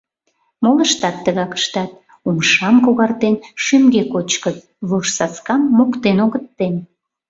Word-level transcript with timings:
Молыштат 0.63 1.15
тыгак 1.23 1.51
ыштат: 1.59 1.91
умшам 2.27 2.75
когартен, 2.85 3.35
шӱмге 3.63 4.03
кочкыт, 4.13 4.57
вожсаскам 4.89 5.61
моктен 5.77 6.17
огыт 6.25 6.45
тем. 6.57 6.75